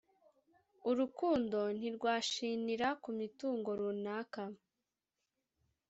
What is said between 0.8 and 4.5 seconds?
urukundo ntirwashinira kumitungo runaka